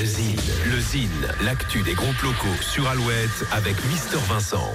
Le 0.00 0.78
Zine, 0.78 1.10
l'actu 1.40 1.82
des 1.82 1.94
groupes 1.94 2.22
locaux 2.22 2.46
sur 2.60 2.86
Alouette 2.86 3.44
avec 3.50 3.74
Mister 3.86 4.18
Vincent. 4.28 4.72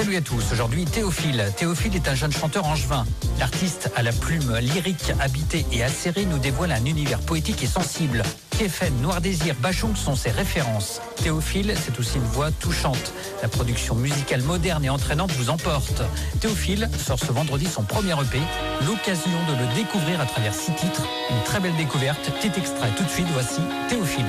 Salut 0.00 0.16
à 0.16 0.22
tous, 0.22 0.42
aujourd'hui 0.52 0.86
Théophile. 0.86 1.52
Théophile 1.58 1.94
est 1.94 2.08
un 2.08 2.14
jeune 2.14 2.32
chanteur 2.32 2.64
angevin. 2.64 3.04
L'artiste 3.38 3.90
à 3.94 4.02
la 4.02 4.12
plume 4.12 4.56
lyrique, 4.56 5.12
habitée 5.20 5.66
et 5.72 5.84
acérée 5.84 6.24
nous 6.24 6.38
dévoile 6.38 6.72
un 6.72 6.82
univers 6.86 7.18
poétique 7.18 7.62
et 7.62 7.66
sensible. 7.66 8.22
KFN, 8.52 8.94
Noir 9.02 9.20
Désir, 9.20 9.54
Bachung 9.60 9.94
sont 9.94 10.14
ses 10.16 10.30
références. 10.30 11.02
Théophile, 11.16 11.74
c'est 11.84 11.98
aussi 11.98 12.16
une 12.16 12.24
voix 12.24 12.50
touchante. 12.50 13.12
La 13.42 13.48
production 13.48 13.94
musicale 13.94 14.40
moderne 14.40 14.86
et 14.86 14.88
entraînante 14.88 15.32
vous 15.32 15.50
emporte. 15.50 16.00
Théophile 16.40 16.88
sort 16.96 17.18
ce 17.18 17.30
vendredi 17.30 17.66
son 17.66 17.82
premier 17.82 18.12
EP, 18.12 18.40
l'occasion 18.86 19.38
de 19.50 19.62
le 19.62 19.74
découvrir 19.74 20.18
à 20.18 20.24
travers 20.24 20.54
six 20.54 20.72
titres. 20.76 21.06
Une 21.28 21.44
très 21.44 21.60
belle 21.60 21.76
découverte, 21.76 22.32
petit 22.40 22.58
extrait 22.58 22.88
tout 22.96 23.04
de 23.04 23.10
suite, 23.10 23.28
voici 23.34 23.60
Théophile. 23.90 24.24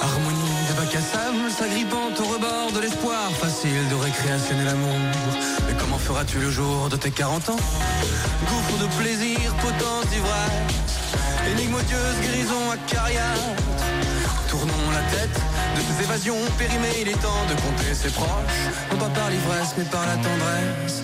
Harmonie 0.00 0.57
de 0.98 1.04
bac 1.04 1.12
à 1.12 1.18
sable, 1.18 1.50
s'agrippant 1.50 2.10
au 2.18 2.32
rebord 2.32 2.72
de 2.74 2.80
l'espoir, 2.80 3.30
facile 3.32 3.88
de 3.90 3.94
récréationner 3.94 4.64
l'amour. 4.64 4.96
Mais 5.66 5.74
comment 5.78 5.98
feras-tu 5.98 6.38
le 6.38 6.50
jour 6.50 6.88
de 6.88 6.96
tes 6.96 7.10
40 7.10 7.50
ans? 7.50 7.56
Gouffre 8.46 8.78
de 8.82 8.86
plaisir, 9.00 9.54
potence 9.60 10.06
d'ivresse, 10.10 11.52
énigme 11.52 11.74
odieuse, 11.74 12.20
guérison 12.22 12.70
acariâtre. 12.72 13.40
Tournons 14.48 14.90
la 14.92 15.16
tête 15.16 15.40
de 15.76 15.80
ces 15.80 16.04
évasions 16.04 16.38
périmées, 16.56 17.02
il 17.02 17.08
est 17.08 17.22
temps 17.22 17.44
de 17.48 17.54
compter 17.60 17.94
ses 17.94 18.10
proches, 18.10 18.62
non 18.90 18.98
pas 18.98 19.10
par 19.10 19.30
l'ivresse 19.30 19.74
mais 19.76 19.84
par 19.84 20.06
la 20.06 20.14
tendresse. 20.16 21.02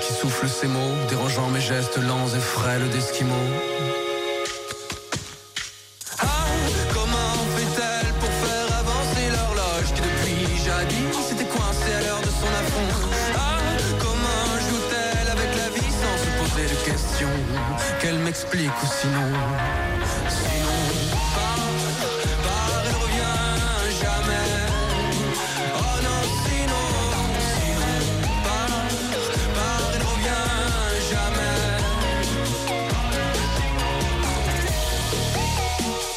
Qui 0.00 0.12
souffle 0.12 0.48
ses 0.48 0.66
mots, 0.66 0.94
dérangeant 1.08 1.48
mes 1.48 1.60
gestes 1.60 1.98
lents 1.98 2.28
et 2.34 2.40
frêles 2.40 2.88
d'esquimaux. 2.90 3.34
Ah, 6.20 6.24
comment 6.94 7.34
fait-elle 7.54 8.12
pour 8.14 8.30
faire 8.30 8.78
avancer 8.78 9.30
l'horloge 9.30 9.92
qui 9.94 10.00
depuis 10.00 10.64
jadis 10.64 11.26
s'était 11.28 11.44
coincée 11.44 11.94
à 11.98 12.00
l'heure 12.00 12.20
de 12.20 12.32
son 12.40 12.50
affront? 12.60 12.90
Ah, 13.36 13.58
comment 14.00 14.58
joue-t-elle 14.68 15.28
avec 15.36 15.50
la 15.56 15.68
vie 15.78 15.92
sans 15.92 16.16
se 16.24 16.30
poser 16.40 16.66
de 16.74 16.78
questions? 16.90 17.38
Qu'elle 18.00 18.18
m'explique 18.18 18.82
ou 18.82 18.86
sinon? 18.86 20.57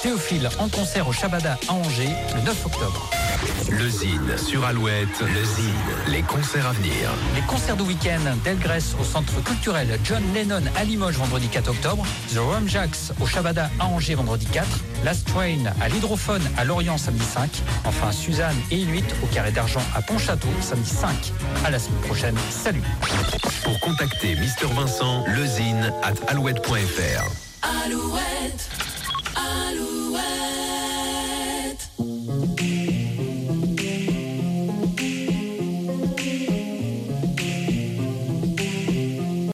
Théophile 0.01 0.49
en 0.57 0.67
concert 0.67 1.07
au 1.07 1.11
Shabada 1.11 1.59
à 1.67 1.73
Angers 1.73 2.09
le 2.33 2.41
9 2.41 2.65
octobre. 2.65 3.09
Le 3.69 3.87
Zine 3.87 4.37
sur 4.37 4.65
Alouette, 4.65 5.19
le 5.19 5.43
Zine, 5.43 5.73
les 6.07 6.23
concerts 6.23 6.65
à 6.65 6.71
venir. 6.71 7.11
Les 7.35 7.41
concerts 7.41 7.77
du 7.77 7.83
week-end 7.83 8.19
d'Elgrès 8.43 8.81
au 8.99 9.03
centre 9.03 9.43
culturel 9.43 9.99
John 10.03 10.23
Lennon 10.33 10.63
à 10.75 10.83
Limoges 10.85 11.17
vendredi 11.17 11.47
4 11.49 11.69
octobre, 11.69 12.03
The 12.33 12.39
Rum 12.39 12.67
Jacks 12.67 13.11
au 13.19 13.27
Shabada 13.27 13.69
à 13.79 13.85
Angers 13.85 14.15
vendredi 14.15 14.47
4, 14.47 14.67
Last 15.05 15.27
Train 15.27 15.65
à 15.79 15.87
l'Hydrophone 15.89 16.41
à 16.57 16.65
Lorient 16.65 16.97
samedi 16.97 17.23
5, 17.23 17.49
enfin 17.85 18.11
Suzanne 18.11 18.57
et 18.71 18.77
Inuit 18.77 19.05
au 19.23 19.27
Carré 19.27 19.51
d'Argent 19.51 19.83
à 19.95 20.01
Pontchâteau 20.01 20.49
samedi 20.61 20.89
5. 20.89 21.09
À 21.63 21.69
la 21.69 21.77
semaine 21.77 22.01
prochaine, 22.01 22.35
salut 22.49 22.83
Pour 23.63 23.79
contacter 23.81 24.35
Mister 24.35 24.65
Vincent, 24.65 25.25
lezine 25.27 25.93
at 26.01 26.15
alouette.fr. 26.27 27.23
Alouette, 27.85 28.69
Alouette. 29.51 30.40